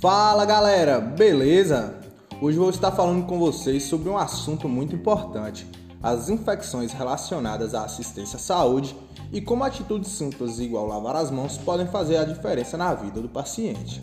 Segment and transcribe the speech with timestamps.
[0.00, 1.94] Fala galera, beleza?
[2.40, 5.66] Hoje vou estar falando com vocês sobre um assunto muito importante:
[6.02, 8.96] as infecções relacionadas à assistência à saúde
[9.30, 13.28] e como atitudes simples igual lavar as mãos podem fazer a diferença na vida do
[13.28, 14.02] paciente.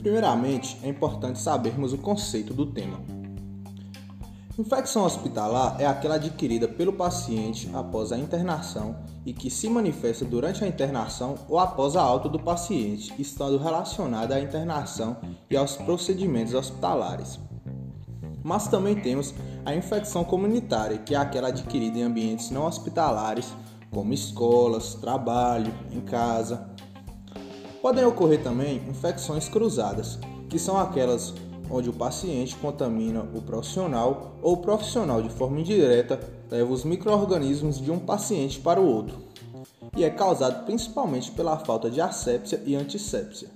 [0.00, 3.27] Primeiramente, é importante sabermos o conceito do tema.
[4.58, 10.64] Infecção hospitalar é aquela adquirida pelo paciente após a internação e que se manifesta durante
[10.64, 15.16] a internação ou após a alta do paciente, estando relacionada à internação
[15.48, 17.38] e aos procedimentos hospitalares.
[18.42, 19.32] Mas também temos
[19.64, 23.54] a infecção comunitária, que é aquela adquirida em ambientes não hospitalares,
[23.92, 26.68] como escolas, trabalho, em casa.
[27.80, 30.18] Podem ocorrer também infecções cruzadas,
[30.48, 31.32] que são aquelas
[31.70, 37.80] onde o paciente contamina o profissional ou o profissional de forma indireta leva os microorganismos
[37.80, 39.18] de um paciente para o outro.
[39.96, 43.48] E é causado principalmente pela falta de assépsia e antissépsia.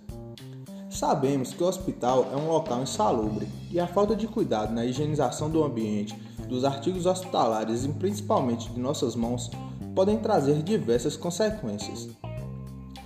[0.90, 5.48] Sabemos que o hospital é um local insalubre e a falta de cuidado na higienização
[5.48, 6.14] do ambiente,
[6.46, 9.50] dos artigos hospitalares e principalmente de nossas mãos
[9.94, 12.10] podem trazer diversas consequências.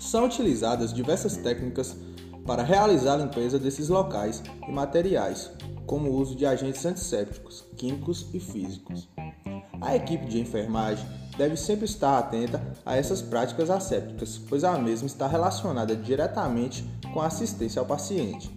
[0.01, 1.97] São utilizadas diversas técnicas
[2.47, 5.51] para realizar a limpeza desses locais e materiais,
[5.87, 9.09] como o uso de agentes antissépticos, químicos e físicos.
[9.81, 15.07] A equipe de enfermagem deve sempre estar atenta a essas práticas assépticas, pois a mesma
[15.07, 18.51] está relacionada diretamente com a assistência ao paciente.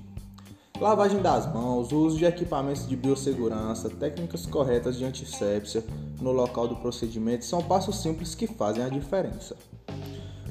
[0.79, 5.83] Lavagem das mãos, uso de equipamentos de biossegurança, técnicas corretas de antissépsia
[6.21, 9.57] no local do procedimento são passos simples que fazem a diferença.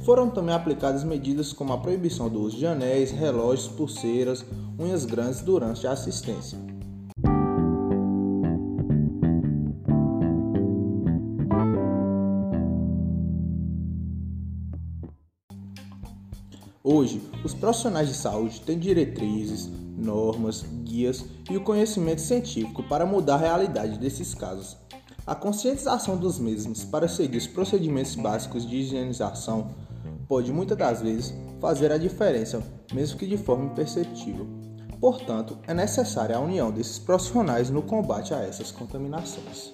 [0.05, 4.45] Foram também aplicadas medidas como a proibição do uso de anéis, relógios, pulseiras,
[4.79, 6.59] unhas grandes durante a assistência.
[16.91, 23.35] Hoje, os profissionais de saúde têm diretrizes, normas, guias e o conhecimento científico para mudar
[23.35, 24.75] a realidade desses casos.
[25.27, 29.71] A conscientização dos mesmos para seguir os procedimentos básicos de higienização
[30.29, 32.63] pode muitas das vezes fazer a diferença,
[32.93, 34.47] mesmo que de forma imperceptível.
[35.01, 39.73] Portanto, é necessária a união desses profissionais no combate a essas contaminações.